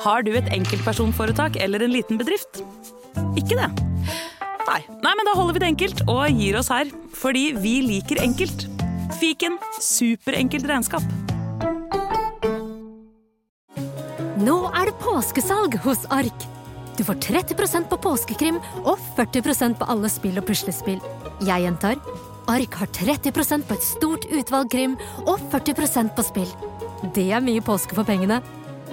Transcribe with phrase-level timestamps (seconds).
[0.00, 2.62] Har du et enkeltpersonforetak eller en liten bedrift?
[3.36, 3.68] Ikke det?
[4.64, 4.80] Nei.
[5.02, 6.88] Nei, men da holder vi det enkelt og gir oss her.
[7.20, 8.64] Fordi vi liker enkelt.
[9.20, 11.04] Fiken superenkelt regnskap.
[14.40, 16.46] Nå er det påskesalg hos Ark.
[16.96, 21.00] Du får 30% på påskekrim og 40% på alle spill og puslespill.
[21.44, 22.00] Jeg gjentar
[22.50, 24.96] Ark har 30% på et stort utvalg krim
[25.26, 26.48] og 40% på spill.
[27.14, 28.40] Det er mye påske for pengene.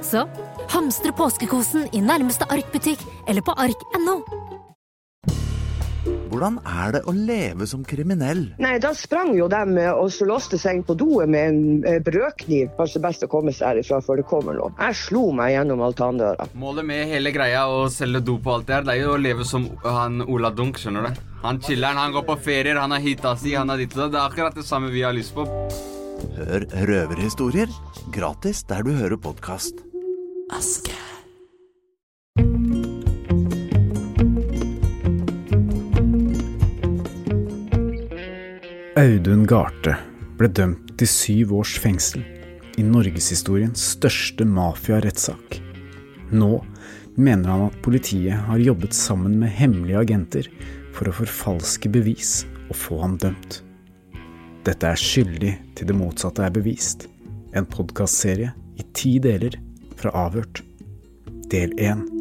[0.04, 0.28] Så
[0.74, 4.22] hamstre påskekosen i nærmeste Ark-butikk eller på ark.no.
[6.28, 8.44] Hvordan er det å leve som kriminell?
[8.62, 11.98] Nei, Da sprang jo de og så låste seg inn på doet med en eh,
[12.04, 12.70] brødkniv.
[12.78, 14.76] Kanskje best å komme seg herifra før det kommer noen.
[14.80, 16.48] Jeg slo meg gjennom altandøra.
[16.60, 19.24] Målet med hele greia å selge dop og alt det her, det er jo å
[19.24, 21.26] leve som han Ola Dunk, skjønner du.
[21.44, 24.12] Han chiller'n, han går på ferier, han har hita si, han har ditt og det.
[24.16, 25.48] Det er akkurat det samme vi har lyst på.
[26.38, 27.72] Hør røverhistorier
[28.14, 29.84] gratis der du hører podkast.
[30.48, 30.94] Aske.
[38.96, 39.98] Audun Garthe
[40.40, 42.24] ble dømt til syv års fengsel
[42.80, 45.60] i norgeshistoriens største mafiarettssak.
[46.32, 46.64] Nå
[47.20, 50.52] mener han at politiet har jobbet sammen med hemmelige agenter
[50.96, 53.66] for å forfalske bevis og få ham dømt.
[54.64, 57.10] Dette er skyldig til det motsatte er bevist.
[57.52, 59.60] En podkastserie i ti deler
[59.98, 60.64] fra avhørt.
[61.52, 62.17] Del 1.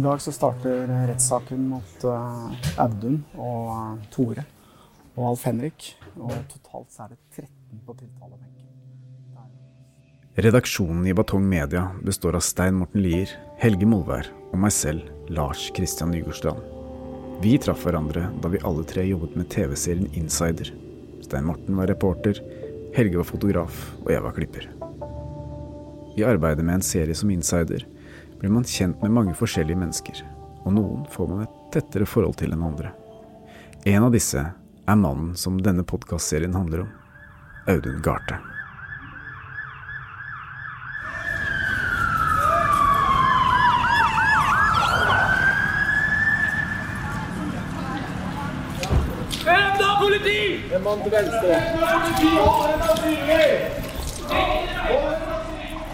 [0.00, 4.46] I dag så starter rettssaken mot eh, Audun og eh, Tore
[5.12, 5.90] og Alf Henrik.
[6.16, 8.70] Og totalt så er det 13 på tiltalebenken.
[10.40, 15.66] Redaksjonen i Batong Media består av Stein Morten Lier, Helge Molvær og meg selv, Lars
[15.76, 16.64] Kristian Nygårdstrand.
[17.44, 20.72] Vi traff hverandre da vi alle tre jobbet med TV-serien Insider.
[21.28, 22.40] Stein Morten var reporter,
[22.96, 24.72] Helge var fotograf, og jeg var klipper.
[26.16, 27.84] I arbeidet med en serie som Insider
[28.40, 30.22] blir man kjent med mange forskjellige mennesker,
[30.64, 32.94] og noen får man et tettere forhold til enn andre.
[33.84, 36.94] En av disse er mannen som denne podkastserien handler om,
[37.68, 38.40] Audun Garthe.
[49.44, 50.40] Enda politi!
[50.72, 51.60] En mann til venstre.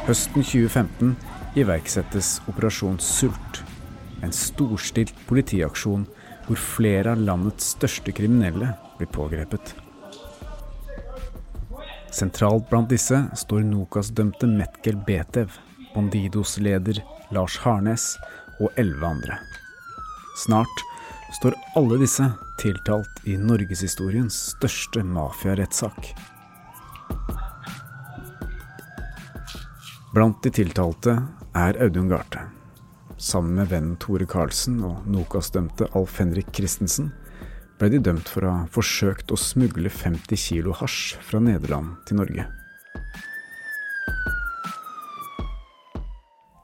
[0.06, 1.16] Høsten 2015
[1.56, 3.62] iverksettes Operasjon Sult.
[4.22, 6.04] En storstilt politiaksjon
[6.46, 9.74] hvor flere av landets største kriminelle blir pågrepet.
[12.12, 15.50] Sentralt blant disse står Nokas-dømte Metkel Betev,
[15.94, 17.02] Bandidos-leder
[17.34, 18.14] Lars Harnes
[18.60, 19.40] og elleve andre.
[20.36, 20.84] Snart
[21.40, 22.28] står alle disse
[22.60, 26.12] tiltalt i norgeshistoriens største mafiarettssak.
[30.16, 31.18] Blant de tiltalte
[31.56, 32.40] er Audun Garthe.
[33.16, 37.08] Sammen med vennen Tore Karlsen og Nokas-dømte Alf Henrik Christensen
[37.80, 42.20] ble de dømt for å ha forsøkt å smugle 50 kilo hasj fra Nederland til
[42.20, 42.44] Norge.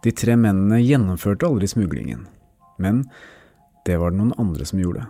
[0.02, 2.26] De tre mennene gjennomførte aldri smuglingen,
[2.82, 3.04] men
[3.86, 5.06] det var det noen andre som gjorde.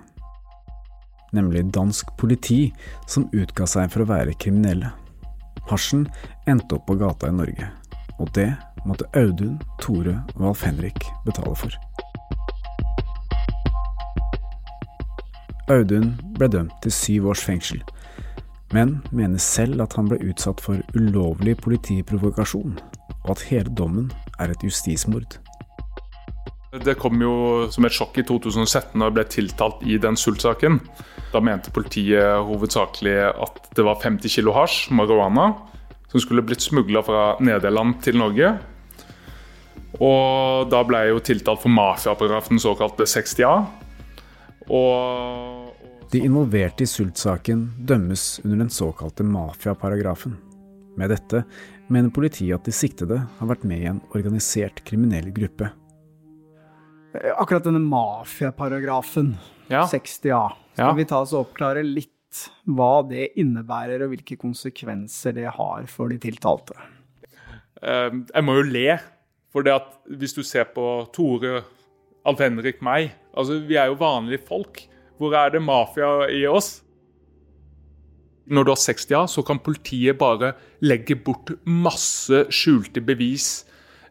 [1.33, 2.67] Nemlig dansk politi,
[3.09, 4.93] som utga seg for å være kriminelle.
[5.71, 6.05] Hasjen
[6.47, 7.71] endte opp på gata i Norge,
[8.21, 8.51] og det
[8.89, 11.75] måtte Audun, Tore og Alf Henrik betale for.
[15.71, 17.81] Audun ble dømt til syv års fengsel,
[18.75, 22.77] men mener selv at han ble utsatt for ulovlig politiprovokasjon,
[23.23, 25.39] og at hele dommen er et justismord.
[26.73, 30.79] Det kom jo som et sjokk i 2017 da jeg ble tiltalt i den sultsaken.
[31.33, 35.51] Da mente politiet hovedsakelig at det var 50 kilo hasj, marihuana,
[36.09, 38.55] som skulle blitt smugla fra Nederland til Norge.
[40.01, 43.53] Og da ble jeg jo tiltalt for mafiaparagrafen, såkalte 60A.
[44.73, 45.69] Og
[46.13, 50.37] De involverte i sultsaken dømmes under den såkalte mafiaparagrafen.
[50.97, 51.45] Med dette
[51.93, 55.71] mener politiet at de siktede har vært med i en organisert kriminell gruppe.
[57.17, 59.35] Eh, Akkurat denne mafiaparagrafen,
[59.69, 59.87] Ja.
[59.87, 60.93] 60A, skal Ja.
[60.93, 62.11] vi ta oss og oppklare litt
[62.67, 66.73] hva det innebærer, og hvilke konsekvenser det har for de tiltalte.
[67.83, 69.01] Ehm, jeg må jo le,
[69.53, 71.63] for det at hvis du ser på Tore,
[72.29, 74.85] Alf Henrik, meg altså Vi er jo vanlige folk.
[75.19, 76.81] Hvor er det mafia i oss?
[78.53, 80.53] Når du har 60 år, så kan politiet bare
[80.83, 83.63] legge bort masse skjulte bevis,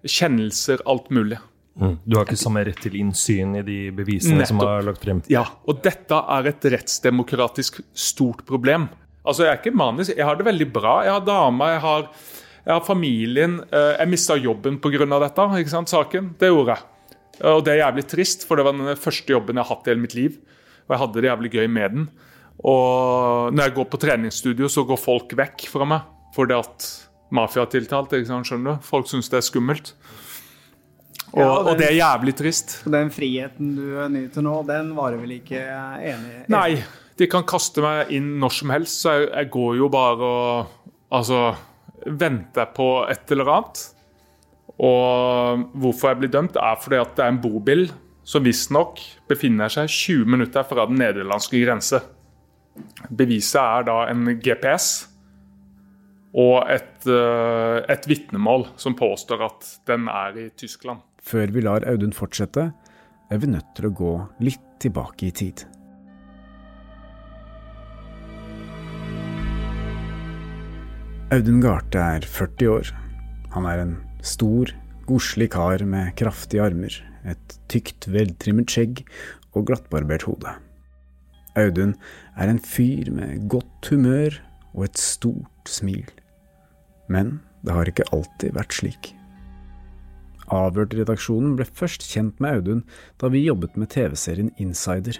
[0.07, 1.38] kjennelser, alt mulig.
[1.75, 1.97] Mm.
[2.03, 5.21] Du har ikke samme rett til innsyn i de bevisene som er lagt frem?
[5.31, 8.89] Ja, og dette er et rettsdemokratisk stort problem.
[9.21, 11.01] Altså, Jeg er ikke manisk, jeg har det veldig bra.
[11.05, 12.07] Jeg har dame, jeg har,
[12.69, 13.59] har familien.
[13.71, 15.05] Eh, jeg mista jobben pga.
[15.19, 16.35] dette, ikke sant, saken.
[16.39, 16.87] Det gjorde jeg.
[17.49, 19.91] Og det er jævlig trist, for det var den første jobben jeg har hatt i
[19.91, 20.37] hele mitt liv.
[20.85, 22.09] Og jeg hadde det jævlig gøy med den.
[22.61, 26.85] Og når jeg går på treningsstudio, så går folk vekk fra meg fordi at
[27.35, 28.13] mafia er tiltalt.
[28.13, 28.85] ikke sant, skjønner du?
[28.87, 29.95] Folk syns det er skummelt.
[31.31, 32.75] Og, ja, den, og, det er jævlig trist.
[32.91, 36.45] Den friheten du nyter nå, den varer vel ikke enig i?
[36.51, 36.69] Nei,
[37.19, 40.77] de kan kaste meg inn når som helst, så jeg, jeg går jo bare og
[41.11, 41.49] Altså
[42.06, 43.83] venter på et eller annet.
[44.81, 47.86] Og hvorfor jeg blir dømt, er fordi at det er en bobil
[48.24, 52.01] som visstnok befinner seg 20 minutter fra den nederlandske grense.
[53.09, 54.92] Beviset er da en GPS
[56.31, 61.01] og et, eh, et vitnemål som påstår at den er i Tyskland.
[61.21, 62.71] Før vi lar Audun fortsette,
[63.31, 65.65] er vi nødt til å gå litt tilbake i tid.
[71.31, 72.89] Audun Garthe er 40 år.
[73.53, 74.67] Han er en stor,
[75.07, 76.91] godslig kar med kraftige armer,
[77.23, 78.99] et tykt, veltrimmet skjegg
[79.55, 80.51] og glattbarbert hode.
[81.55, 81.93] Audun
[82.35, 84.41] er en fyr med godt humør
[84.73, 86.03] og et stort smil.
[87.07, 89.13] Men det har ikke alltid vært slik.
[90.51, 92.83] Avhørt-redaksjonen ble først kjent med Audun
[93.23, 95.15] da vi jobbet med TV-serien Insider.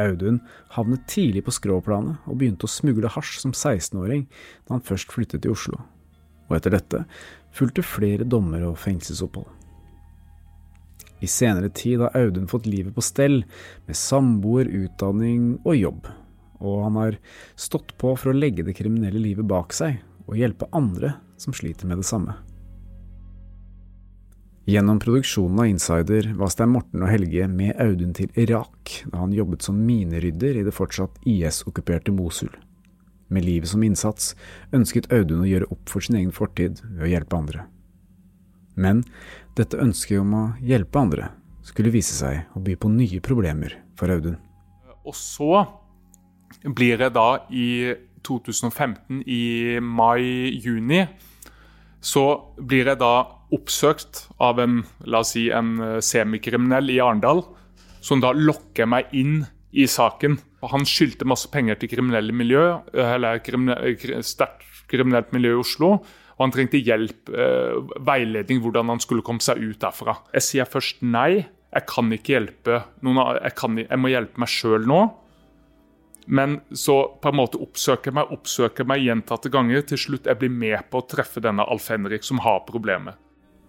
[0.00, 0.40] Audun
[0.74, 4.26] havnet tidlig på skråplanet og begynte å smugle hasj som 16-åring
[4.66, 5.80] da han først flyttet til Oslo.
[6.48, 7.04] Og etter dette
[7.54, 9.48] fulgte flere dommer og fengselsopphold.
[11.20, 13.42] I senere tid har Audun fått livet på stell,
[13.84, 16.06] med samboer, utdanning og jobb,
[16.64, 17.18] og han har
[17.60, 21.88] stått på for å legge det kriminelle livet bak seg og hjelpe andre som sliter
[21.90, 22.36] med det samme.
[24.70, 29.32] Gjennom produksjonen av Insider var Stein Morten og Helge med Audun til Irak da han
[29.34, 32.52] jobbet som minerydder i det fortsatt IS-okkuperte Mosul.
[33.34, 34.28] Med livet som innsats
[34.76, 37.64] ønsket Audun å gjøre opp for sin egen fortid ved å hjelpe andre.
[38.78, 39.02] Men
[39.58, 41.32] dette ønsket om å hjelpe andre
[41.66, 44.38] skulle vise seg å by på nye problemer for Audun.
[45.02, 45.64] Og så
[46.62, 47.90] blir det da i
[48.22, 49.42] 2015, i
[49.82, 51.02] mai-juni,
[51.98, 57.42] så blir jeg da oppsøkt av en la oss si, en semikriminell i Arendal,
[58.00, 60.38] som da lokker meg inn i saken.
[60.70, 63.40] Han skyldte masse penger til kriminelle miljø, eller
[64.26, 65.92] sterkt kriminelt miljø i Oslo.
[66.40, 70.16] Og han trengte hjelp, eh, veiledning, hvordan han skulle komme seg ut derfra.
[70.32, 71.46] Jeg sier først nei.
[71.70, 75.02] Jeg kan ikke hjelpe noen, jeg, kan, jeg må hjelpe meg sjøl nå.
[76.26, 79.84] Men så på en måte oppsøker meg oppsøker meg gjentatte ganger.
[79.86, 83.14] Til slutt jeg blir med på å treffe denne Alf Henrik som har problemet.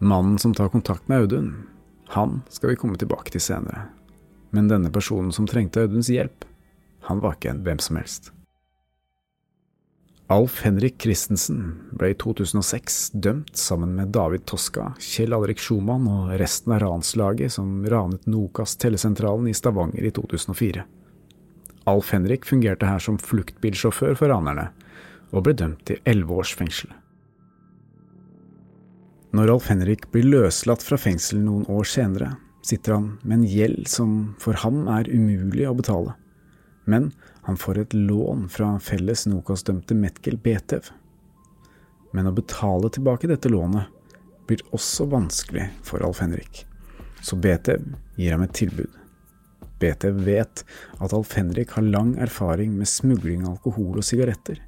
[0.04, 1.68] Mannen som tar kontakt med Audun,
[2.08, 3.84] han skal vi komme tilbake til senere.
[4.50, 6.42] Men denne personen som trengte Auduns hjelp,
[7.06, 8.32] han var ikke en hvem som helst.
[10.34, 11.60] Alf Henrik Christensen
[11.94, 17.54] ble i 2006 dømt sammen med David Toska, Kjell Alrik Schumann og resten av ranslaget
[17.54, 20.88] som ranet Nokas tellesentralen i Stavanger i 2004.
[21.94, 24.72] Alf Henrik fungerte her som fluktbilsjåfør for ranerne,
[25.30, 26.90] og ble dømt til elleve års fengsel.
[29.32, 32.34] Når Alf Henrik blir løslatt fra fengsel noen år senere,
[32.68, 36.18] sitter han med en gjeld som for ham er umulig å betale.
[36.84, 37.14] Men
[37.46, 40.90] han får et lån fra felles Nokas-dømte Metkel Betev.
[42.12, 43.88] Men å betale tilbake dette lånet
[44.50, 46.66] blir også vanskelig for Alf Henrik,
[47.24, 47.88] så Betev
[48.20, 48.92] gir ham et tilbud.
[49.80, 50.66] Betev vet
[51.00, 54.60] at Alf Henrik har lang erfaring med smugling av alkohol og sigaretter,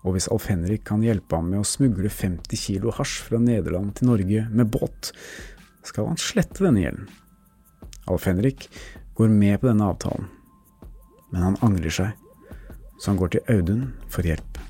[0.00, 3.94] og hvis Alf Henrik kan hjelpe ham med å smugle 50 kilo hasj fra Nederland
[3.98, 5.12] til Norge med båt,
[5.84, 7.10] skal han slette denne gjelden.
[8.10, 8.68] Alf Henrik
[9.18, 10.30] går med på denne avtalen,
[11.30, 12.16] men han angrer seg,
[13.00, 14.60] så han går til Audun for hjelp.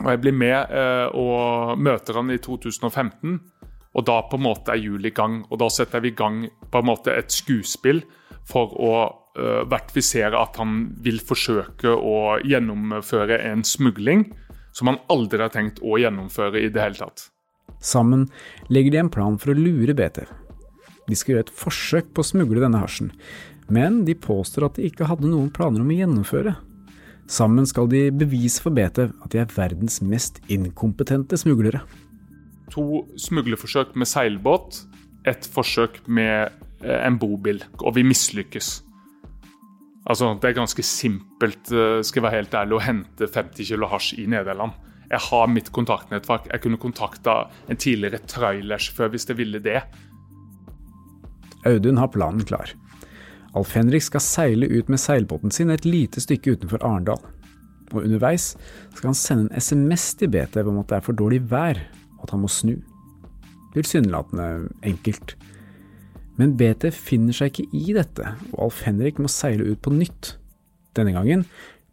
[0.00, 3.40] Og Jeg blir med eh, og møter han i 2015,
[3.90, 5.42] og da på en måte er jul i gang.
[5.50, 8.04] Og da setter vi i gang på en måte et skuespill
[8.48, 8.92] for å
[9.38, 14.30] uh, vertifisere at han vil forsøke å gjennomføre en smugling
[14.76, 17.28] som han aldri har tenkt å gjennomføre i det hele tatt.
[17.80, 18.26] Sammen
[18.68, 20.24] legger de en plan for å lure BT.
[21.08, 23.10] De skal gjøre et forsøk på å smugle denne hasjen,
[23.70, 26.54] men de påstår at de ikke hadde noen planer om å gjennomføre.
[27.30, 31.82] Sammen skal de bevise for BT at de er verdens mest inkompetente smuglere.
[32.74, 34.84] To smuglerforsøk med seilbåt,
[35.26, 36.50] ett forsøk med
[36.82, 38.80] eh, en bobil, og vi mislykkes.
[40.06, 43.88] Altså, Det er ganske simpelt eh, skal jeg være helt ærlig, å hente 50 kilo
[43.90, 44.72] hasj i Nederland.
[45.10, 46.46] Jeg har mitt kontaktnettverk.
[46.52, 49.80] Jeg kunne kontakta en tidligere trailersjåfør hvis jeg ville det.
[51.66, 52.70] Audun har planen klar.
[53.58, 57.18] Alf Henrik skal seile ut med seilbåten sin et lite stykke utenfor Arendal.
[57.90, 58.52] Og underveis
[58.94, 61.80] skal han sende en SMS til BT om at det er for dårlig vær,
[62.20, 62.76] og at han må snu.
[63.74, 65.34] Tilsynelatende enkelt.
[66.40, 70.38] Men BT finner seg ikke i dette, og Alf Henrik må seile ut på nytt.
[70.96, 71.44] Denne gangen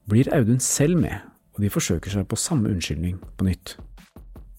[0.07, 1.19] blir Audun selv med,
[1.51, 3.75] og de forsøker seg på samme unnskyldning på nytt.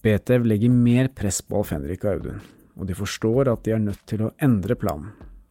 [0.05, 2.43] BT legger mer press på Alf Henrik og Audun,
[2.77, 5.09] og de forstår at de er nødt til å endre planen.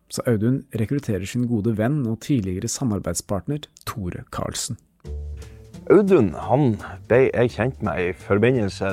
[0.08, 4.78] Så Audun rekrutterer sin gode venn og tidligere samarbeidspartner Tore Karlsen.
[5.90, 6.76] Audun han
[7.10, 8.88] ble jeg kjent med i forbindelse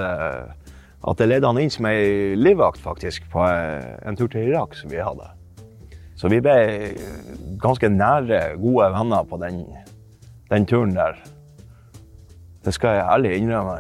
[1.06, 4.90] at jeg ledet han inn som ei livvakt faktisk på en tur til Irak som
[4.90, 5.28] vi hadde.
[6.18, 6.56] Så vi ble
[7.62, 9.62] ganske nære, gode venner på den,
[10.50, 11.20] den turen der.
[12.66, 13.78] Det skal jeg ærlig innrømme.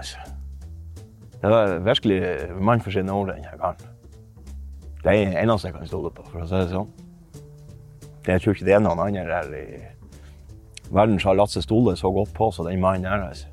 [1.41, 2.21] Det var virkelig
[2.61, 3.81] mann for sine ord, den karen.
[5.01, 6.93] Det er det eneste jeg kan stole på, for å si det sånn.
[8.25, 9.65] Jeg tror ikke det er noen andre her i
[10.93, 13.27] verden som har latt seg stole så godt på som den mannen her.
[13.29, 13.47] Altså.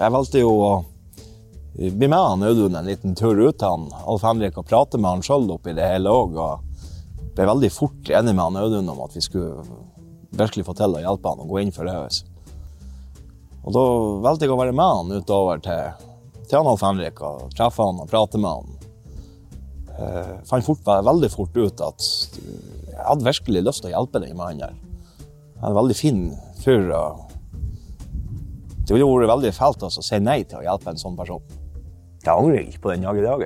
[0.00, 0.72] Jeg valgte jo å
[1.74, 5.16] bli med han Audun en liten tur ut til han, Alf Henrik og prater med
[5.16, 6.38] han sjøl oppi det hele òg.
[6.38, 9.64] Og ble veldig fort enig med han Audun om at vi skulle
[10.34, 11.96] virkelig få til å hjelpe han og gå inn for det.
[13.64, 13.82] Og da
[14.26, 16.06] valgte jeg å være med han utover til,
[16.44, 18.80] til han Alf Henrik og treffe han og prate med han.
[19.94, 24.38] Jeg fant fort, veldig fort ut at jeg hadde virkelig lyst til å hjelpe den
[24.38, 24.78] mannen der.
[25.58, 26.24] Han er en veldig fin
[26.62, 26.90] fyr.
[28.84, 31.42] Det ville vært veldig fælt å si nei til å hjelpe en sånn person.
[32.24, 33.42] Jeg angrer ikke på den dag i dag.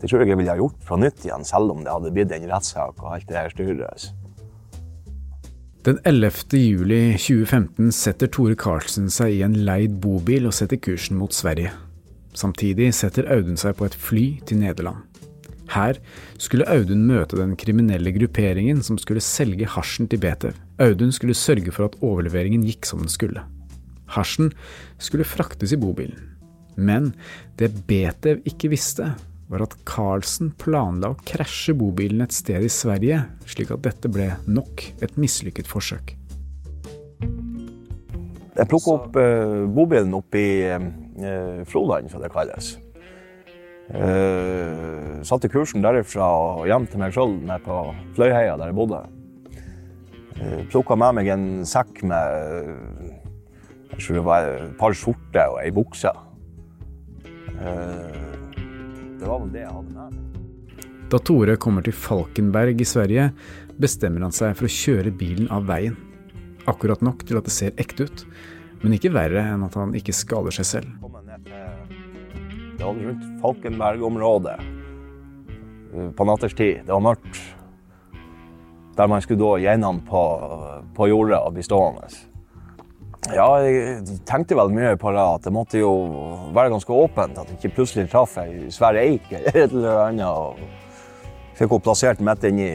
[0.00, 2.32] Det tror jeg jeg ville ha gjort fra nytt igjen, selv om det hadde blitt
[2.32, 4.06] en rettssak og alt det her styret.
[5.86, 6.56] Den 11.
[6.58, 11.70] juli 2015 setter Tore Karlsen seg i en leid bobil og setter kursen mot Sverige.
[12.36, 15.04] Samtidig setter Audun seg på et fly til Nederland.
[15.72, 15.98] Her
[16.42, 20.56] skulle Audun møte den kriminelle grupperingen som skulle selge hasjen til Betev.
[20.82, 23.44] Audun skulle sørge for at overleveringen gikk som den skulle.
[24.16, 24.52] Hasjen
[25.02, 26.35] skulle fraktes i bobilen.
[26.76, 27.12] Men
[27.58, 29.14] det Betev ikke visste,
[29.48, 34.32] var at Carlsen planla å krasje bobilen et sted i Sverige, slik at dette ble
[34.50, 36.16] nok et mislykket forsøk.
[38.56, 42.72] Jeg plukka opp eh, bobilen oppe i uh, Froland, som det kalles.
[43.86, 47.76] Eh, satte kursen derifra og hjem til meg sjøl nede på
[48.16, 49.02] Fløyheia, der jeg bodde.
[50.40, 53.14] Eh, Plukka med meg en sekk med
[53.92, 56.10] jeg tror det var et par skjorter og ei bukse.
[57.60, 58.46] Uh,
[59.16, 60.22] det var vel det jeg hadde med meg.
[61.06, 63.30] Da Tore kommer til Falkenberg i Sverige,
[63.78, 65.94] bestemmer han seg for å kjøre bilen av veien.
[66.66, 68.24] Akkurat nok til at det ser ekte ut,
[68.82, 70.88] men ikke verre enn at han ikke skader seg selv.
[72.76, 74.56] Det var rundt Falkenberg-området
[76.16, 76.82] på natterstid.
[76.84, 77.38] Det var mørkt.
[78.96, 80.22] Der man skulle da gjennom på,
[80.96, 82.08] på jordet og bli stående.
[83.34, 85.90] Ja, jeg tenkte vel mye på det at det måtte jo
[86.54, 87.38] være ganske åpent.
[87.40, 90.26] At jeg ikke plutselig traff ei svær eik eller et eller annet.
[90.26, 92.70] og Fikk henne plassert midt inni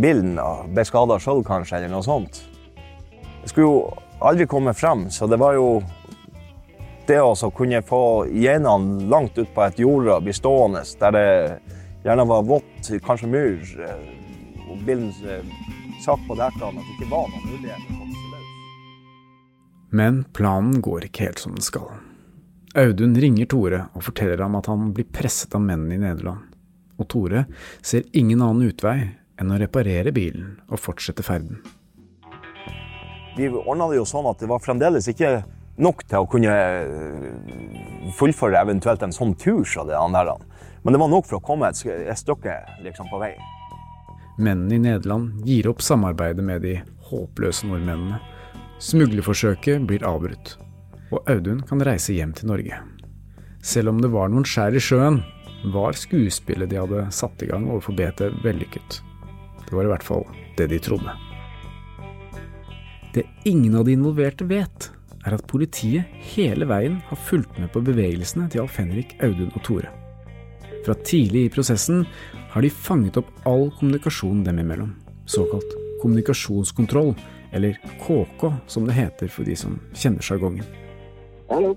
[0.00, 2.40] bilen og ble skada sjøl kanskje, eller noe sånt.
[3.42, 3.80] Jeg skulle jo
[4.22, 5.80] aldri komme frem, så det var jo
[7.08, 11.26] det å kunne få genene langt ut på et jorde og bli stående der det
[12.04, 13.74] gjerne var vått, kanskje myr,
[14.70, 15.10] og bilen
[16.04, 18.09] satt på dekkene, at det ikke var noen mulighet
[19.90, 21.90] Men planen går ikke helt som den skal.
[22.78, 26.46] Audun ringer Tore og forteller ham at han blir presset av mennene i Nederland.
[27.00, 27.46] Og Tore
[27.82, 28.98] ser ingen annen utvei
[29.40, 31.58] enn å reparere bilen og fortsette ferden.
[33.36, 35.40] Vi ordna det jo sånn at det var fremdeles ikke
[35.80, 36.54] nok til å kunne
[38.18, 40.36] fullføre eventuelt en sånn tur som det andre.
[40.84, 43.34] Men det var nok for å komme et, et stykke liksom, på vei.
[44.40, 46.78] Mennene i Nederland gir opp samarbeidet med de
[47.10, 48.20] håpløse nordmennene.
[48.80, 50.54] Smuglerforsøket blir avbrutt,
[51.12, 52.78] og Audun kan reise hjem til Norge.
[53.60, 55.18] Selv om det var noen skjær i sjøen,
[55.74, 59.02] var skuespillet de hadde satt i gang overfor BT vellykket.
[59.66, 60.24] Det var i hvert fall
[60.56, 61.12] det de trodde.
[63.12, 64.88] Det ingen av de involverte vet,
[65.26, 69.60] er at politiet hele veien har fulgt med på bevegelsene til Alf Henrik, Audun og
[69.66, 69.90] Tore.
[70.86, 72.06] Fra tidlig i prosessen
[72.54, 74.94] har de fanget opp all kommunikasjon dem imellom,
[75.28, 77.12] såkalt kommunikasjonskontroll,
[77.52, 80.66] eller KK som det heter for de som kjenner sjargongen.
[81.50, 81.74] Hallo.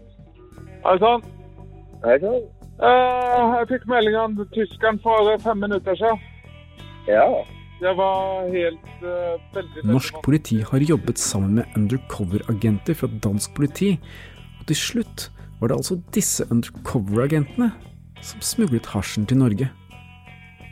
[0.83, 1.25] Hei sann.
[2.03, 2.45] Hei sann.
[2.83, 6.23] Eh, jeg fikk melding av tyskeren for fem minutter siden.
[7.07, 7.27] Ja.
[7.83, 13.51] Det var helt uh, veldig, veldig Norsk politi har jobbet sammen med undercover-agenter fra dansk
[13.57, 13.89] politi,
[14.59, 15.25] og til slutt
[15.59, 17.73] var det altså disse undercover-agentene
[18.23, 19.67] som smuglet hasjen til Norge.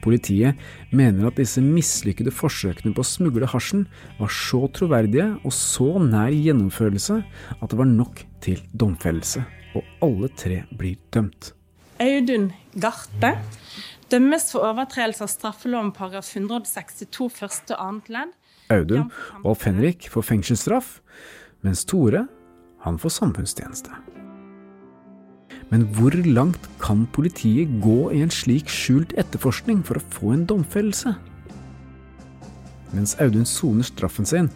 [0.01, 0.59] Politiet
[0.91, 3.85] mener at disse mislykkede forsøkene på å smugle hasjen
[4.19, 7.21] var så troverdige og så nær gjennomførelse
[7.57, 9.43] at det var nok til domfellelse,
[9.77, 11.53] og alle tre blir dømt.
[12.01, 12.49] Audun
[12.81, 13.35] Garte
[14.11, 18.33] dømmes for overtredelse av straffeloven paragraf 162 første og annet ledd.
[18.71, 19.09] Audun
[19.43, 20.97] og Alf Henrik får fengselsstraff,
[21.65, 22.25] mens Tore,
[22.81, 24.20] han får samfunnstjeneste.
[25.71, 30.43] Men hvor langt kan politiet gå i en slik skjult etterforskning for å få en
[30.49, 31.13] domfellelse?
[32.91, 34.49] Mens Audun soner straffen sin,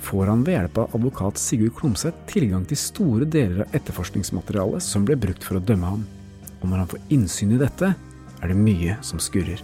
[0.00, 5.04] får han ved hjelp av advokat Sigurd Klomsæt tilgang til store deler av etterforskningsmaterialet som
[5.04, 6.08] ble brukt for å dømme ham.
[6.62, 7.92] Og når han får innsyn i dette,
[8.42, 9.60] er det mye som skurrer.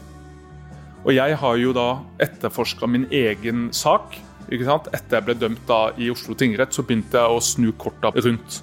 [1.07, 1.89] Og jeg har jo da
[2.21, 4.19] etterforska min egen sak.
[4.53, 4.93] ikke sant?
[4.93, 8.63] Etter jeg ble dømt da i Oslo tingrett, så begynte jeg å snu korta rundt.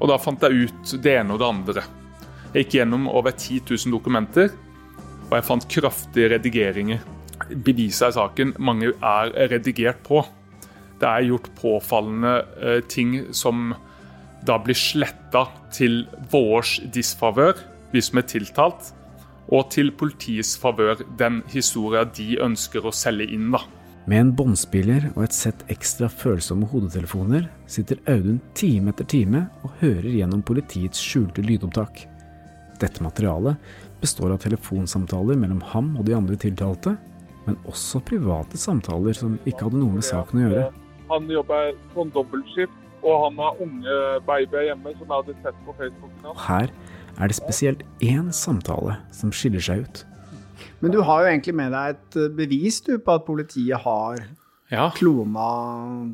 [0.00, 1.84] Og da fant jeg ut det ene og det andre.
[2.54, 4.52] Jeg gikk gjennom over 10 000 dokumenter,
[5.28, 7.02] og jeg fant kraftige redigeringer.
[7.50, 10.22] Beviset i saken mange er redigert på.
[11.00, 13.72] Det er gjort påfallende eh, ting som
[14.44, 17.56] da blir sletta til vårs disfavør,
[17.92, 18.92] vi som er tiltalt,
[19.48, 23.50] og til politiets favør, den historia de ønsker å selge inn.
[23.52, 23.62] da.
[24.04, 29.78] Med en båndspiller og et sett ekstra følsomme hodetelefoner sitter Audun time etter time og
[29.80, 32.02] hører gjennom politiets skjulte lydopptak.
[32.82, 33.56] Dette materialet
[34.02, 36.98] består av telefonsamtaler mellom ham og de andre tiltalte,
[37.46, 40.68] men også private samtaler som ikke hadde noe med saken å gjøre.
[41.08, 45.76] Han jobber sånn dobbeltskift, og han har unge babyer hjemme som jeg hadde sett på
[45.80, 46.36] Facebook.
[46.44, 46.68] Her
[47.16, 50.04] er det spesielt én samtale som skiller seg ut.
[50.84, 54.18] Men du har jo egentlig med deg et eh, bevis du, på at politiet har
[54.68, 54.90] ja.
[54.96, 55.46] klona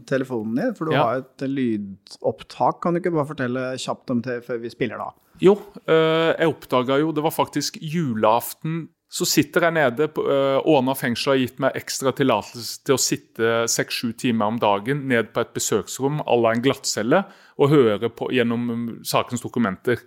[0.06, 0.76] telefonen din.
[0.78, 1.02] For du Ja.
[1.02, 2.78] har et lydopptak.
[2.82, 5.10] Kan du ikke bare fortelle kjapt om det før vi spiller, da?
[5.42, 5.56] Jo,
[5.88, 8.88] eh, jeg oppdaga jo Det var faktisk julaften.
[9.10, 13.00] Så sitter jeg nede på uh, Åna fengsel har gitt meg ekstra tillatelse til å
[13.02, 17.24] sitte seks-sju timer om dagen ned på et besøksrom à la en glattcelle
[17.58, 19.98] og høre på, gjennom sakens dokumenter.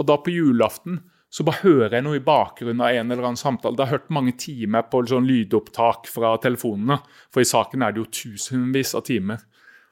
[0.00, 1.02] Og da på julaften
[1.36, 3.76] så bare hører jeg noe i bakgrunnen av en eller annen samtale.
[3.76, 6.96] Det har hørt mange timer på sånn lydopptak fra telefonene,
[7.28, 9.42] for i saken er det jo tusenvis av timer.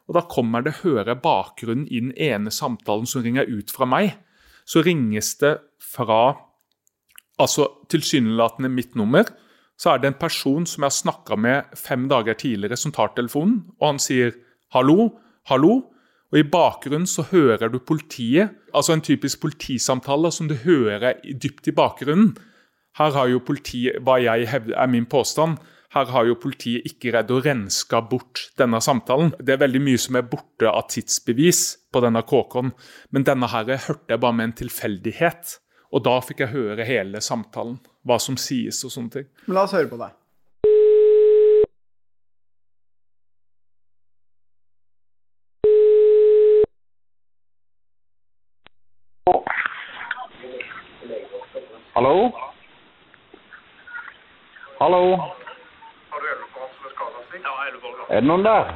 [0.09, 3.85] Og da kommer det, hører jeg bakgrunnen i den ene samtalen som ringer ut fra
[3.89, 4.15] meg.
[4.65, 6.23] Så ringes det fra
[7.37, 9.29] altså tilsynelatende mitt nummer.
[9.77, 13.13] Så er det en person som jeg har snakka med fem dager tidligere, som tar
[13.13, 14.33] telefonen, og han sier
[14.73, 15.11] 'hallo,
[15.51, 15.83] hallo'.
[16.33, 21.69] Og I bakgrunnen så hører du politiet, altså en typisk politisamtale som du hører dypt
[21.71, 22.33] i bakgrunnen.
[22.99, 25.59] Her har jo politiet, hva jeg hevder er min påstand,
[25.95, 29.31] her har jo politiet ikke redd å renske bort denne samtalen.
[29.39, 31.61] Det er veldig mye som er borte av tidsbevis
[31.95, 32.73] på denne KK-en,
[33.15, 35.55] men denne her hørte jeg bare med en tilfeldighet.
[35.95, 39.29] Og da fikk jeg høre hele samtalen, hva som sies og sånne ting.
[39.47, 40.11] Men la oss høre på det.
[52.05, 52.33] Hallo?
[54.79, 55.03] Hallo?
[58.11, 58.67] Er det noen der?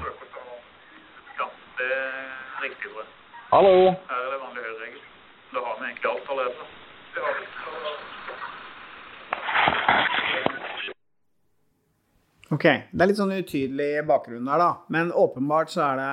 [1.76, 3.10] Det er riktig, tror jeg.
[3.50, 3.74] Hallo?
[4.08, 5.02] Her er det vanlig høyreregel.
[5.52, 6.64] Da har vi egentlig alt allerede.
[12.48, 14.70] Ok, Det er litt sånn utydelig bakgrunn her, da.
[14.88, 16.10] Men åpenbart så er det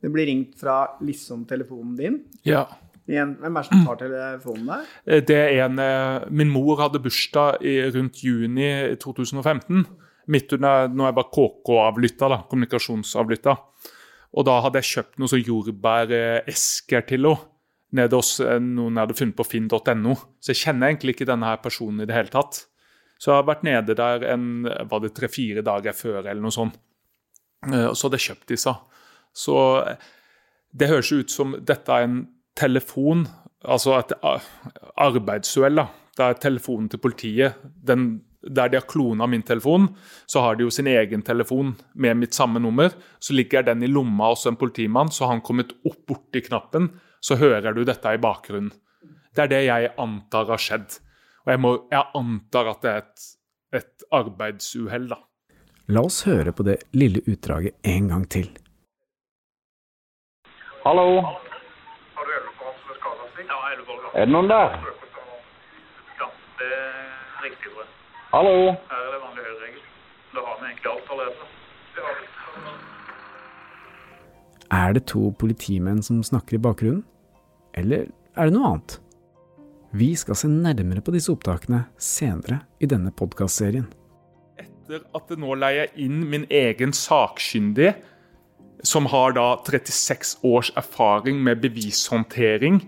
[0.00, 2.18] Det blir ringt fra liksom-telefonen din.
[2.48, 2.64] Ja.
[3.06, 4.86] Hvem er det som tar telefonen der?
[5.06, 9.86] Eh, Det er en, eh, min mor hadde bursdag i, rundt juni 2015.
[10.28, 13.56] Midt under når jeg bare KK-avlytta, da, kommunikasjonsavlytta.
[14.36, 17.52] Og da hadde jeg kjøpt noen sånn jordbæresker til henne.
[17.96, 20.16] Nede hos eh, noen jeg hadde funnet på finn.no.
[20.42, 22.66] Så jeg kjenner egentlig ikke denne her personen i det hele tatt.
[23.16, 26.74] Så jeg har vært nede der en, var det tre-fire dager før, eller noe sånt.
[27.64, 28.74] Og så hadde jeg kjøpt disse.
[29.32, 29.54] Så
[30.76, 32.18] det høres ut som dette er en
[32.56, 33.26] telefon,
[33.64, 34.14] altså et
[34.96, 35.82] arbeidsuhell.
[35.82, 35.86] da.
[36.16, 37.58] Det er telefonen til politiet.
[37.62, 38.06] Den,
[38.40, 39.90] der de har klona min telefon,
[40.26, 42.94] så har de jo sin egen telefon med mitt samme nummer.
[43.18, 46.90] Så ligger den i lomma hos en politimann, så har han kommet opp borti knappen.
[47.20, 48.72] Så hører du dette i bakgrunnen.
[49.36, 51.00] Det er det jeg antar har skjedd.
[51.44, 53.26] Og jeg, må, jeg antar at det er et,
[53.82, 55.20] et arbeidsuhell, da.
[55.92, 58.48] La oss høre på det lille utdraget en gang til.
[60.86, 61.20] Hallo?
[63.36, 64.78] Er det noen der?
[66.16, 67.90] Ja, det er riktig, tror jeg.
[68.30, 68.54] Hallo?
[68.88, 69.82] Her er det vanlig høyreregel.
[70.32, 71.50] Da har vi egentlig alt allerede.
[71.96, 72.24] Det har vi.
[74.78, 77.04] Er det to politimenn som snakker i bakgrunnen?
[77.76, 78.98] Eller er det noe annet?
[79.92, 83.86] Vi skal se nærmere på disse opptakene senere i denne podkastserien.
[84.56, 87.98] Etter at det nå leier inn min egen sakkyndige,
[88.80, 92.86] som har da 36 års erfaring med bevishåndtering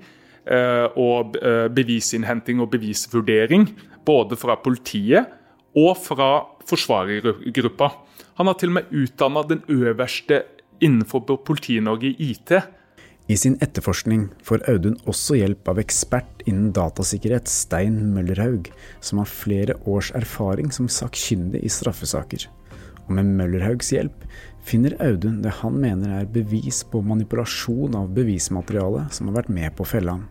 [0.49, 3.69] og eh, bevisinnhenting og bevisvurdering,
[4.07, 5.29] både fra politiet
[5.77, 6.31] og fra
[6.69, 7.91] forsvarergruppa.
[8.41, 10.45] Han har til og med utdanna den øverste
[10.81, 12.53] innenfor Politi-Norge i IT.
[13.29, 18.71] I sin etterforskning får Audun også hjelp av ekspert innen datasikkerhet Stein Møllerhaug,
[19.05, 22.47] som har flere års erfaring som sakkyndig i straffesaker.
[23.05, 24.25] Og med Møllerhaugs hjelp
[24.65, 29.77] finner Audun det han mener er bevis på manipulasjon av bevismaterialet som har vært med
[29.77, 30.27] på å felle ham.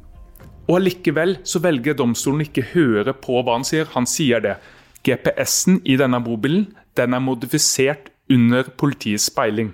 [0.68, 3.88] Og allikevel så velger domstolen ikke høre på hva han sier.
[3.96, 4.58] Han sier det.
[5.08, 9.72] GPS-en i denne bobilen den er modifisert under politiets speiling.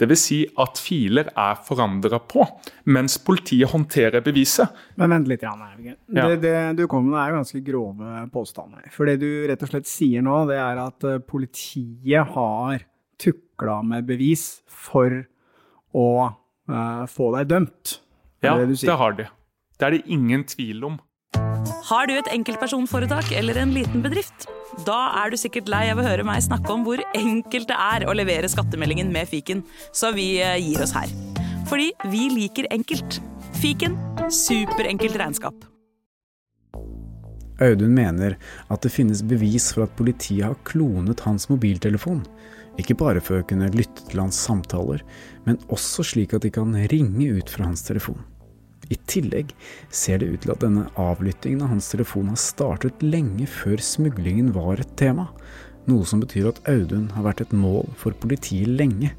[0.00, 0.20] Dvs.
[0.24, 2.46] Si at filer er forandra på,
[2.88, 4.72] mens politiet håndterer beviset.
[4.96, 5.98] Men vent litt, Jan Haugen.
[6.08, 6.28] Ja.
[6.30, 8.86] Det, det du kommer med er ganske grove påstander.
[8.94, 12.86] For det du rett og slett sier nå, det er at eh, politiet har
[13.20, 15.20] tukla med bevis for
[15.92, 17.98] å uh, få deg dømt.
[18.40, 19.26] Ja, det det, har de.
[19.80, 20.96] Det er det ingen tvil om.
[21.88, 24.44] Har du et enkeltpersonforetak eller en liten bedrift?
[24.84, 28.04] Da er du sikkert lei av å høre meg snakke om hvor enkelt det er
[28.04, 29.62] å levere skattemeldingen med fiken,
[29.96, 31.08] så vi eh, gir oss her.
[31.70, 33.22] Fordi vi liker enkelt.
[33.56, 33.96] Fiken
[34.28, 35.64] superenkelt regnskap.
[37.60, 38.36] Audun mener
[38.68, 42.20] at det finnes bevis for at politiet har klonet hans mobiltelefon.
[42.80, 45.00] Ikke bare for å kunne lytte til hans samtaler,
[45.48, 48.20] men også slik at de kan ringe ut fra hans telefon.
[48.90, 49.52] I tillegg
[49.94, 54.50] ser det ut til at denne avlyttingen av hans telefon har startet lenge før smuglingen
[54.56, 55.28] var et tema,
[55.86, 59.12] noe som betyr at Audun har vært et mål for politiet lenge,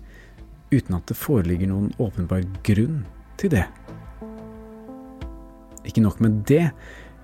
[0.71, 3.01] uten at det foreligger noen åpenbar grunn
[3.39, 3.65] til det.
[5.87, 6.67] Ikke nok med det,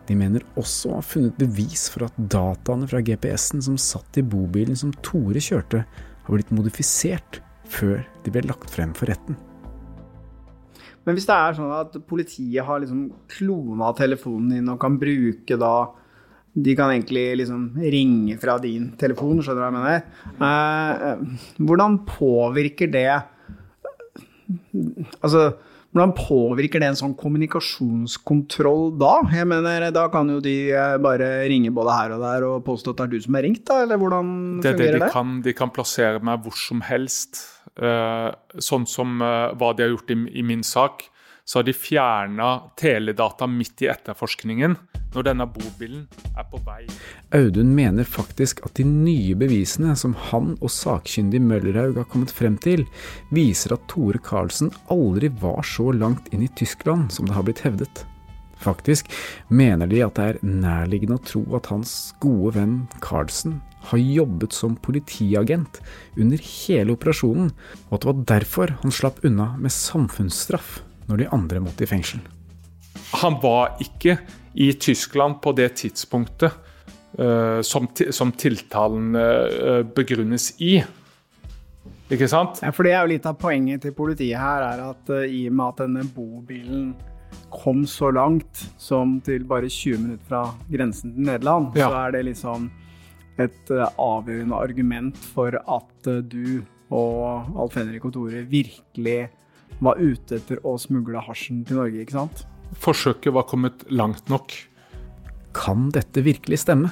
[0.07, 4.23] de mener også å ha funnet bevis for at dataene fra GPS-en som satt i
[4.23, 9.35] bobilen som Tore kjørte, har blitt modifisert før de ble lagt frem for retten.
[11.07, 15.55] Men hvis det er sånn at politiet har liksom klona telefonen din og kan bruke
[15.61, 15.71] da
[16.57, 20.01] De kan egentlig liksom ringe fra din telefon, skjønner du hva jeg mener?
[20.41, 23.05] Eh, hvordan påvirker det
[25.21, 25.41] Altså,
[25.93, 29.13] hvordan påvirker det en sånn kommunikasjonskontroll da?
[29.33, 32.93] Jeg mener, Da kan jo de eh, bare ringe både her og der og påstå
[32.93, 33.81] at det er du som har ringt, da?
[33.85, 35.11] Eller hvordan Det er det de det?
[35.13, 35.41] kan.
[35.45, 37.43] De kan plassere meg hvor som helst.
[37.77, 41.03] Eh, sånn som eh, hva de har gjort i, min sak,
[41.45, 44.73] så har de fjerna teledata midt i etterforskningen
[45.13, 46.81] når denne bobilen er på vei.
[47.37, 52.57] Audun mener faktisk at de nye bevisene som han og sakkyndig Møllerhaug har kommet frem
[52.65, 52.83] til,
[53.31, 57.63] viser at Tore Karlsen aldri var så langt inn i Tyskland som det har blitt
[57.63, 58.03] hevdet.
[58.63, 59.11] Faktisk
[59.49, 61.93] mener de at det er nærliggende å tro at hans
[62.23, 65.79] gode venn Karlsen har jobbet som politiagent
[66.17, 67.51] under hele operasjonen,
[67.87, 71.89] og at det var derfor han slapp unna med samfunnsstraff når de andre måtte i
[71.89, 72.23] fengsel.
[73.21, 74.17] Han var ikke
[74.59, 76.51] i Tyskland på det tidspunktet
[77.19, 80.81] uh, som, som tiltalen uh, begrunnes i.
[82.11, 82.59] Ikke sant?
[82.63, 85.45] Ja, for det er jo litt av poenget til politiet her, er at uh, i
[85.47, 86.89] og med at denne bobilen
[87.51, 91.89] kom så langt som til bare 20 minutter fra grensen til Nederland, Ja.
[91.89, 92.69] så er det liksom
[93.39, 99.29] et eh, avgjørende argument for at eh, du og Alf Henrik og Tore virkelig
[99.83, 102.45] var ute etter å smugle hasjen til Norge, ikke sant?
[102.79, 104.53] Forsøket var kommet langt nok.
[105.53, 106.91] Kan dette virkelig stemme?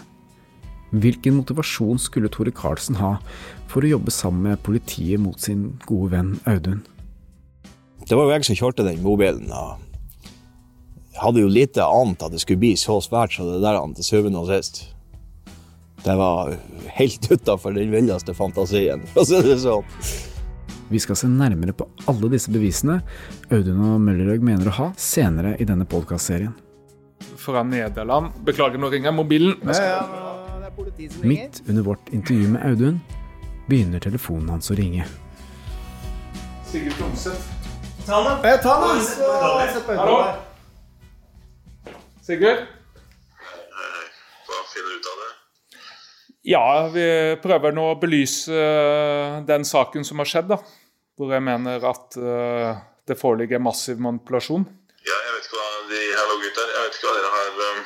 [0.95, 3.15] Hvilken motivasjon skulle Tore Karlsen ha
[3.67, 6.83] for å jobbe sammen med politiet mot sin gode venn Audun?
[8.05, 9.49] Det var jo jeg som kjørte den mobilen.
[9.51, 9.79] og
[11.15, 14.03] Jeg hadde jo lite ant at det skulle bli så svært som det der til
[14.03, 14.81] syvende og sist.
[16.03, 16.57] Det var
[16.97, 19.85] helt utafor den villeste fantasien, for å si det sånn.
[20.91, 22.99] Vi skal se nærmere på alle disse bevisene
[23.47, 26.51] Audun og Møllerhaug mener å ha senere i denne podkastserien.
[27.39, 28.35] Fra Nederland.
[28.45, 29.55] Beklager, nå ringer mobilen.
[31.23, 32.99] Midt under vårt intervju med Audun
[33.69, 35.07] begynner telefonen hans å ringe.
[36.69, 37.33] Sigurd Tromsø.
[38.05, 38.51] Ta den!
[38.51, 40.44] Eh, ta den!
[42.25, 42.33] Så
[44.73, 45.31] finner du ut av det?
[46.49, 47.05] Ja, vi
[47.43, 50.57] prøver nå å belyse eh, den saken som har skjedd, da.
[51.15, 54.65] Hvor jeg mener at eh, det foreligger massiv manipulasjon.
[55.05, 56.73] Ja, jeg vet ikke hva de her Hallo, gutter.
[56.73, 57.79] Jeg vet ikke hva dere har um...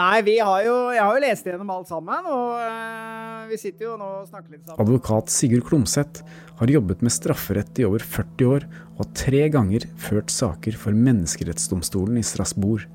[0.00, 3.88] Nei, vi har jo, jeg har jo lest gjennom alt sammen, og uh, vi sitter
[3.88, 4.82] jo nå og snakker litt sammen.
[4.84, 6.22] Advokat Sigurd Klomsæt
[6.60, 10.94] har jobbet med strafferett i over 40 år, og har tre ganger ført saker for
[10.94, 12.86] Menneskerettsdomstolen i Strasbourg.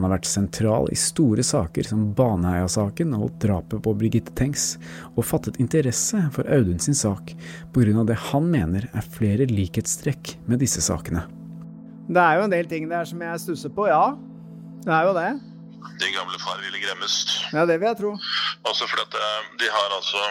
[0.00, 4.78] Han har vært sentral i store saker som Baneheia-saken og drapet på Birgitte Tengs,
[5.12, 7.34] og fattet interesse for Audun sin sak
[7.74, 8.04] pga.
[8.08, 11.26] det han mener er flere likhetstrekk med disse sakene.
[12.08, 14.16] Det er jo en del ting der som jeg stusser på, ja.
[14.86, 15.28] Det er jo det.
[16.00, 17.18] Din gamle far ville gremmes.
[17.52, 18.14] Ja, det vil jeg tro.
[18.72, 20.24] Også fordi at eh, de har altså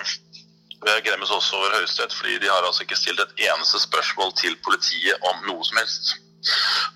[1.05, 5.29] gremmes også over Høyesterett fordi de har altså ikke stilt et eneste spørsmål til politiet
[5.29, 6.15] om noe som helst.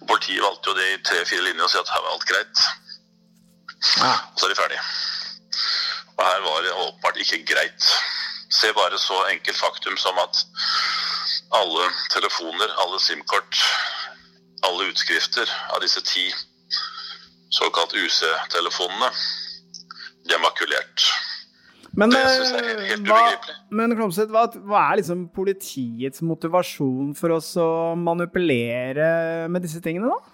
[0.07, 2.63] Politiet valgte jo det i tre-fire linjer og si at her var alt greit.
[4.33, 4.83] Og så er de ferdige.
[6.17, 7.89] Og her var det åpenbart ikke greit.
[8.53, 10.45] Se bare så enkelt faktum som at
[11.59, 13.59] alle telefoner, alle SIM-kort,
[14.63, 16.25] alle utskrifter av disse ti
[17.53, 19.09] såkalt UC-telefonene,
[20.25, 21.05] de er makulert.
[21.99, 23.21] Men, det helt hva,
[23.69, 30.09] men Klomsæt, hva, hva er liksom politiets motivasjon for oss å manipulere med disse tingene,
[30.09, 30.33] da?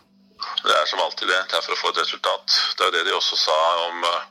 [0.63, 1.39] Det er som alltid det.
[1.51, 2.59] Det er for å få et resultat.
[2.77, 3.57] Det er jo det de også sa
[3.89, 4.21] om uh,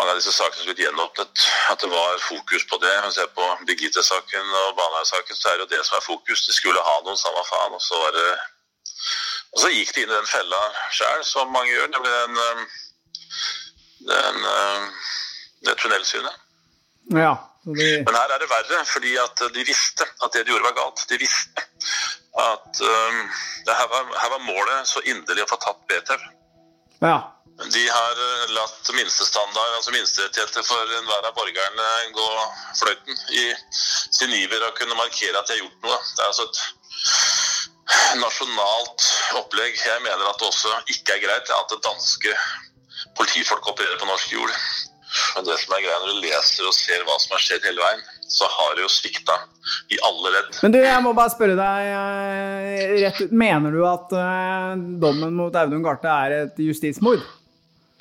[0.00, 1.44] mange av disse sakene som blitt gjenåpnet.
[1.70, 2.92] At det var fokus på det.
[3.06, 6.46] Vi ser på Birgitte-saken og Baneheia-saken, så er det jo det som er fokus.
[6.48, 7.78] De skulle ha noen, samme faen.
[7.78, 8.28] Og så var det
[9.52, 10.58] Og så gikk de inn i den fella
[10.96, 11.90] sjøl, som mange gjør.
[11.92, 12.62] Den, uh,
[14.10, 15.10] den uh,
[15.66, 16.38] det tunnelsynet.
[17.12, 17.34] Ja.
[17.64, 17.88] De...
[18.06, 21.04] Men her er det verre, fordi at de visste at det de gjorde var galt.
[21.10, 21.66] De visste
[22.42, 23.20] at um,
[23.68, 26.26] her, var, her, var, målet så inderlig å få tatt BTV.
[27.04, 27.18] Ja.
[27.62, 28.20] De har
[28.56, 32.28] latt minstestandard, altså minsterettigheter for enhver av borgerne gå
[32.80, 35.98] fløyten i sin iver å kunne markere at de har gjort noe.
[36.16, 39.08] Det er altså et nasjonalt
[39.42, 39.76] opplegg.
[39.78, 42.34] Jeg mener at det også ikke er greit at det danske
[43.18, 44.56] politifolk opererer på norsk jord.
[45.36, 47.82] Men det som er greia når du leser og ser hva som har skjedd hele
[47.82, 49.36] veien, så har det jo svikta
[49.92, 50.50] i alle ledd.
[50.64, 53.34] Men du, jeg må bare spørre deg rett ut.
[53.44, 54.72] Mener du at uh,
[55.02, 57.24] dommen mot Audun Garte er et justismord?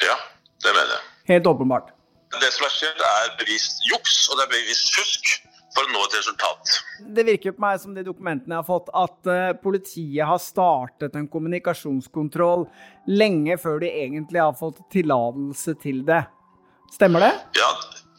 [0.02, 0.18] Ja,
[0.64, 1.08] det mener jeg.
[1.34, 1.92] Helt åpenbart.
[2.40, 5.34] Det som er skjedd, er bevist juks, og det er bevist fusk
[5.76, 6.78] for å nå et resultat.
[7.16, 11.16] Det virker på meg som de dokumentene jeg har fått, at uh, politiet har startet
[11.20, 12.70] en kommunikasjonskontroll
[13.12, 16.24] lenge før de egentlig har fått tillatelse til det.
[16.92, 17.32] Stemmer det?
[17.58, 17.70] Ja,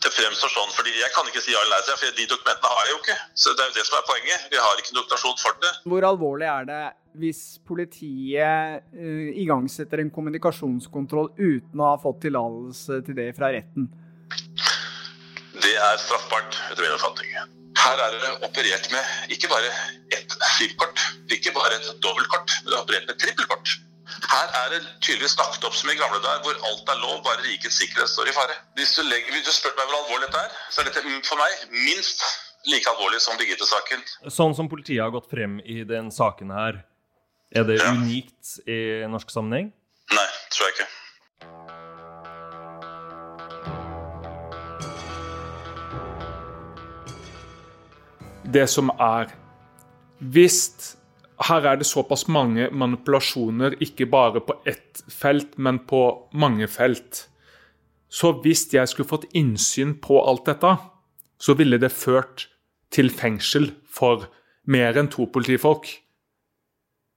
[0.02, 0.72] det fremstår sånn.
[0.76, 2.94] fordi Jeg kan ikke si ja eller nei til det, for de dokumentene har jeg
[2.94, 3.18] jo ikke.
[3.34, 4.46] Så Det er jo det som er poenget.
[4.50, 5.72] Vi har ikke dokumentasjon for det.
[5.92, 6.82] Hvor alvorlig er det
[7.22, 13.90] hvis politiet uh, igangsetter en kommunikasjonskontroll uten å ha fått tillatelse til det fra retten?
[15.62, 17.34] Det er straffbart, etter min oppfatning.
[17.82, 19.68] Her er det operert med ikke bare
[20.16, 20.98] ett SIM-kort,
[21.34, 23.74] ikke bare et dobbeltkort, men det er operert med trippelkort.
[24.32, 27.44] Her er det tydeligvis snakket opp som i gamle dager, hvor alt er lov, bare
[27.46, 28.56] rikets sikkerhet står i fare.
[28.78, 31.40] Hvis du, legger, hvis du spør meg hvor alvorlig dette er, så er dette for
[31.40, 32.24] meg minst
[32.70, 34.02] like alvorlig som Birgitte-saken.
[34.30, 36.82] Sånn som politiet har gått frem i den saken her,
[37.52, 37.92] er det ja.
[37.92, 38.80] unikt i
[39.12, 39.72] norsk sammenheng?
[40.12, 40.90] Nei, tror jeg ikke.
[48.52, 49.30] Det som er
[50.18, 50.96] Hvis
[51.48, 56.02] her er det såpass mange manipulasjoner, ikke bare på ett felt, men på
[56.34, 57.26] mange felt.
[58.12, 60.76] Så hvis jeg skulle fått innsyn på alt dette,
[61.40, 62.46] så ville det ført
[62.92, 64.28] til fengsel for
[64.68, 65.88] mer enn to politifolk.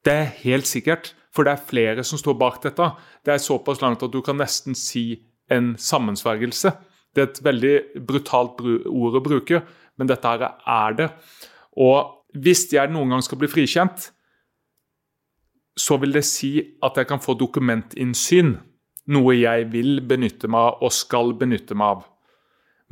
[0.06, 2.90] Det er helt sikkert, for det er flere som står bak dette.
[3.26, 5.20] Det er såpass langt at du kan nesten si
[5.52, 6.72] en sammensvergelse.
[7.16, 7.76] Det er et veldig
[8.08, 9.62] brutalt ord å bruke,
[10.00, 11.10] men dette her er det.
[11.76, 14.10] Og hvis jeg noen gang skal bli frikjent,
[15.76, 18.56] så vil det si at jeg kan få dokumentinnsyn.
[19.12, 22.06] Noe jeg vil benytte meg av og skal benytte meg av.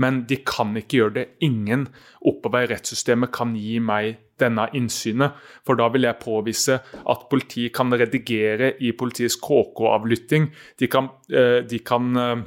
[0.01, 1.25] Men de kan ikke gjøre det.
[1.45, 1.87] Ingen
[2.25, 5.37] oppover i rettssystemet kan gi meg denne innsynet.
[5.65, 10.49] For da vil jeg påvise at politiet kan redigere i politiets KK-avlytting.
[10.81, 12.43] De kan, eh, de kan eh,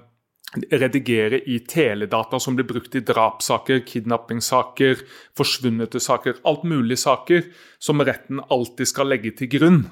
[0.72, 6.42] redigere i teledata som blir brukt i drapssaker, kidnappingssaker, forsvunnete saker.
[6.44, 7.46] Alt mulig saker
[7.78, 9.86] som retten alltid skal legge til grunn.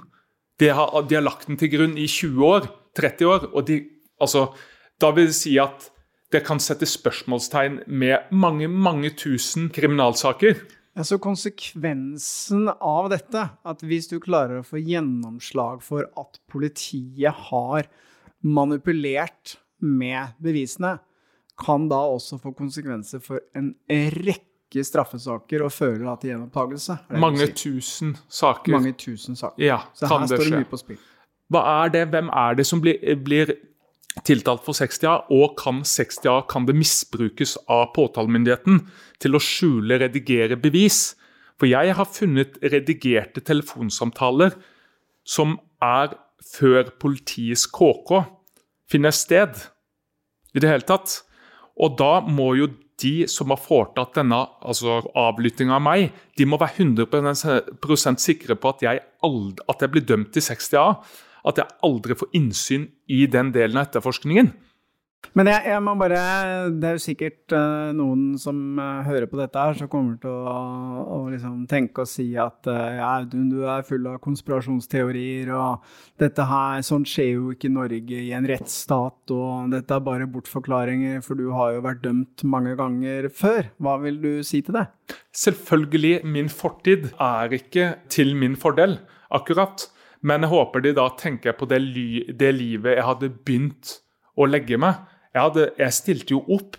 [0.61, 3.49] De har, de har, lagt den til grunn i 20 år, 30 år.
[3.53, 3.81] og de,
[4.21, 4.53] altså,
[5.01, 5.91] Da vil det si at
[6.33, 10.63] det kan sette spørsmålstegn med mange, mange tusen kriminalsaker.
[10.95, 17.91] Altså Konsekvensen av dette, at hvis du klarer å få gjennomslag for at politiet har
[18.43, 20.99] manipulert med bevisene,
[21.59, 26.97] kan da også få konsekvenser for en rekke straffesaker og fører da til gjenopptakelse.
[27.23, 28.75] Mange tusen saker.
[28.75, 29.63] Mange tusen saker.
[29.63, 30.99] Ja, Så her står det mye på spill.
[31.53, 33.55] Hva er det, Hvem er det som blir, blir
[34.25, 38.81] tiltalt for 60A, og kan 60A kan det misbrukes av påtalemyndigheten
[39.23, 41.15] til å skjule, redigere bevis?
[41.61, 44.57] For jeg har funnet redigerte telefonsamtaler
[45.25, 48.25] som er før politiets KK
[48.91, 49.69] finner sted
[50.55, 51.23] i det hele tatt.
[51.81, 52.71] Og da må jo
[53.03, 58.75] de som har foretatt denne altså avlyttinga av meg, de må være 100% sikre på
[58.75, 60.85] at jeg, aldri, at jeg blir dømt til 60A.
[61.45, 64.53] At jeg aldri får innsyn i den delen av etterforskningen.
[65.33, 66.19] Men jeg, jeg må bare
[66.75, 70.31] Det er jo sikkert uh, noen som uh, hører på dette her, som kommer til
[70.31, 70.57] å,
[71.17, 75.85] å liksom tenke og si at uh, ja, Audun, du er full av konspirasjonsteorier, og
[76.21, 80.29] dette her, sånt skjer jo ikke i Norge i en rettsstat, og dette er bare
[80.31, 83.71] bortforklaringer, for du har jo vært dømt mange ganger før.
[83.83, 84.87] Hva vil du si til det?
[85.35, 88.99] Selvfølgelig, min fortid er ikke til min fordel,
[89.35, 89.89] akkurat.
[90.25, 91.83] Men jeg håper de da tenker på det,
[92.41, 93.99] det livet jeg hadde begynt
[94.41, 95.03] å legge meg.
[95.35, 96.79] Jeg, hadde, jeg stilte jo opp.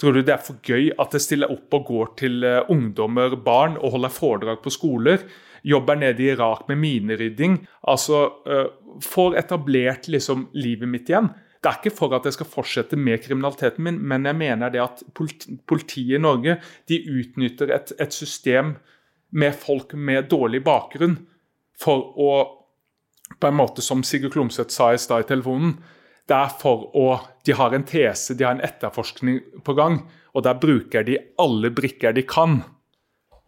[0.00, 3.36] Tror du det er for gøy at jeg stiller opp og går til uh, ungdommer,
[3.44, 5.26] barn, og holder foredrag på skoler?
[5.60, 7.58] Jobber nede i Irak med minerydding.
[7.92, 8.70] Altså uh,
[9.04, 11.28] får etablert liksom livet mitt igjen.
[11.60, 14.80] Det er ikke for at jeg skal fortsette med kriminaliteten min, men jeg mener det
[14.80, 16.56] at politi politiet i Norge
[16.88, 18.78] de utnytter et, et system
[19.36, 21.18] med folk med dårlig bakgrunn
[21.78, 22.32] for å
[23.40, 25.76] på en måte som Sigurd Klomsæt sa i stad i telefonen,
[26.30, 27.06] det er for å
[27.46, 30.02] De har en tese, de har en etterforskning på gang,
[30.36, 32.60] og der bruker de alle brikker de kan.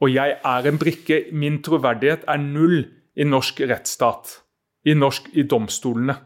[0.03, 1.19] Og jeg er en brikke.
[1.31, 2.81] Min troverdighet er null
[3.15, 4.39] i norsk rettsstat.
[4.89, 6.17] I norsk i domstolene.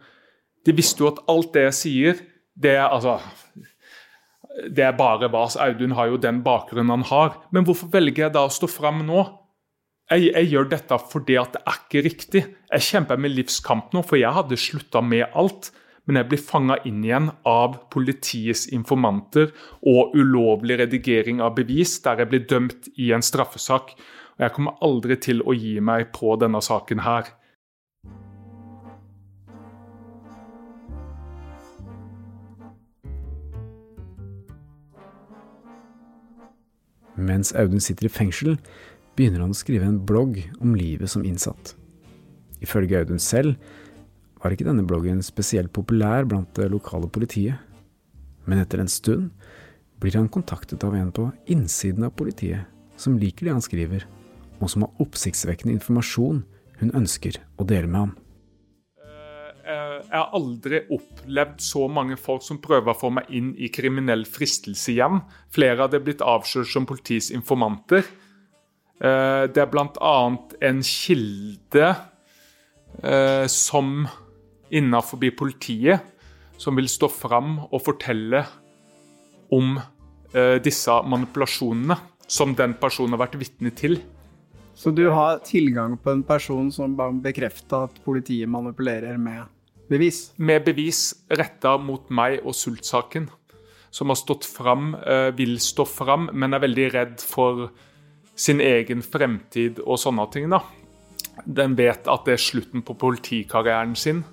[0.65, 2.23] De visste jo at alt det jeg sier,
[2.57, 3.19] det er altså
[4.57, 5.59] Det er bare vas.
[5.61, 7.35] Audun har jo den bakgrunnen han har.
[7.53, 9.27] Men hvorfor velger jeg da å stå fram nå?
[10.09, 12.43] Jeg, jeg, gjør dette fordi at det er ikke riktig.
[12.71, 15.69] Jeg kjemper med livskamp nå, for jeg hadde slutta med alt.
[16.07, 19.51] Men jeg blir fanga inn igjen av politiets informanter
[19.83, 23.91] og ulovlig redigering av bevis, der jeg blir dømt i en straffesak.
[24.37, 27.33] Og jeg kommer aldri til å gi meg på denne saken her.
[37.17, 38.59] Mens Audun sitter i fengsel,
[39.17, 41.73] begynner han å skrive en blogg om livet som innsatt.
[42.63, 43.57] Ifølge Audun selv
[44.43, 47.57] var ikke denne bloggen spesielt populær blant det lokale politiet.
[48.47, 49.31] Men etter en stund
[50.01, 52.69] blir han kontaktet av en på innsiden av politiet,
[53.01, 54.05] som liker det han skriver,
[54.61, 56.45] og som har oppsiktsvekkende informasjon
[56.81, 58.15] hun ønsker å dele med ham.
[59.67, 64.23] Jeg har aldri opplevd så mange folk som prøver å få meg inn i kriminell
[64.29, 65.25] fristelse igjen.
[65.51, 68.07] Flere hadde blitt avslørt som politiets informanter.
[69.01, 70.13] Det er bl.a.
[70.69, 71.89] en kilde
[73.51, 74.07] som
[74.71, 76.01] innenfor politiet
[76.59, 78.45] som vil stå fram og fortelle
[79.53, 79.77] om
[80.65, 84.01] disse manipulasjonene som den personen har vært vitne til.
[84.77, 89.47] Så du har tilgang på en person som bekrefter at politiet manipulerer med
[89.89, 90.33] bevis?
[90.37, 93.31] Med bevis retta mot meg og Sult-saken.
[93.95, 94.93] Som har stått fram,
[95.39, 97.71] vil stå fram, men er veldig redd for
[98.37, 100.51] sin egen fremtid og sånne ting.
[100.53, 100.61] da.
[101.47, 104.25] Den vet at det er slutten på politikarrieren sin,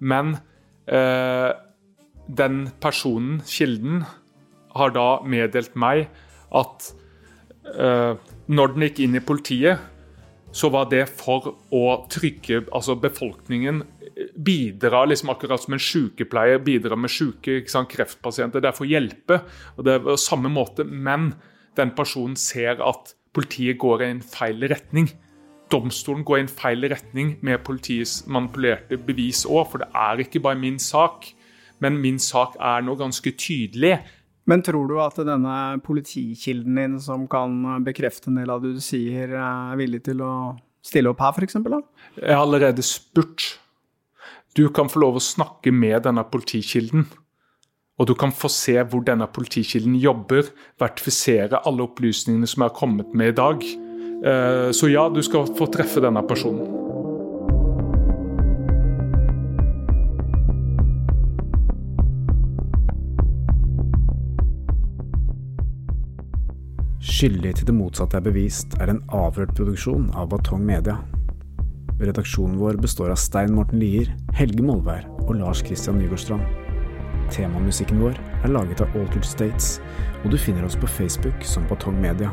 [0.00, 0.36] men
[0.90, 1.50] eh,
[2.30, 4.04] den personen, kilden,
[4.74, 6.08] har da meddelt meg
[6.54, 6.90] at
[7.74, 8.14] eh,
[8.50, 9.80] når den gikk inn i politiet,
[10.52, 13.84] så var det for å trygge altså befolkningen.
[14.34, 18.62] Bidra liksom akkurat som en sykepleier bidrar med syke kreftpasienter.
[18.62, 19.40] Det er for å hjelpe.
[19.76, 21.34] og det er på samme måte, Men
[21.76, 25.08] den personen ser at politiet går i en feil retning.
[25.70, 30.42] Domstolen går i en feil retning med politiets manipulerte bevis òg, for det er ikke
[30.42, 31.28] bare min sak.
[31.80, 33.94] Men min sak er nå ganske tydelig.
[34.50, 38.82] Men tror du at denne politikilden din, som kan bekrefte en del av det du
[38.84, 40.32] sier, er villig til å
[40.84, 41.56] stille opp her, f.eks.?
[42.18, 43.54] Jeg har allerede spurt.
[44.56, 47.06] Du kan få lov å snakke med denne politikilden.
[48.00, 50.48] Og du kan få se hvor denne politikilden jobber,
[50.80, 53.66] vertifisere alle opplysningene som er kommet med i dag.
[54.20, 56.76] Så ja, du skal få treffe denne personen.
[67.20, 70.94] Skyldig til det motsatte er bevist er en avhørt produksjon av Batong Media.
[72.00, 76.44] Redaksjonen vår består av Stein Morten Lier, Helge Molvær og Lars Christian Nygårdstrand.
[77.32, 79.82] Temamusikken vår er laget av Altered States,
[80.24, 82.32] og du finner oss på Facebook som Batong Media.